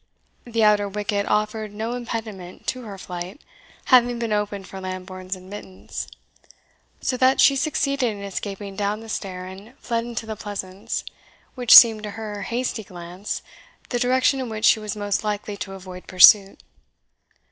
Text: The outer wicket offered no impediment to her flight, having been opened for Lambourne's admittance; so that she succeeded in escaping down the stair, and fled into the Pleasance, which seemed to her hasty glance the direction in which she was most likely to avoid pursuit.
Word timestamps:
The 0.45 0.63
outer 0.63 0.89
wicket 0.89 1.27
offered 1.27 1.71
no 1.75 1.93
impediment 1.93 2.65
to 2.69 2.81
her 2.85 2.97
flight, 2.97 3.39
having 3.93 4.17
been 4.17 4.33
opened 4.33 4.67
for 4.67 4.81
Lambourne's 4.81 5.35
admittance; 5.35 6.07
so 7.01 7.17
that 7.17 7.39
she 7.39 7.55
succeeded 7.55 8.07
in 8.11 8.23
escaping 8.23 8.75
down 8.75 9.01
the 9.01 9.09
stair, 9.09 9.45
and 9.45 9.77
fled 9.77 10.03
into 10.03 10.25
the 10.25 10.35
Pleasance, 10.35 11.03
which 11.53 11.75
seemed 11.77 12.01
to 12.01 12.11
her 12.17 12.41
hasty 12.41 12.83
glance 12.83 13.43
the 13.89 13.99
direction 13.99 14.39
in 14.39 14.49
which 14.49 14.65
she 14.65 14.79
was 14.79 14.95
most 14.95 15.23
likely 15.23 15.55
to 15.57 15.73
avoid 15.73 16.07
pursuit. 16.07 16.59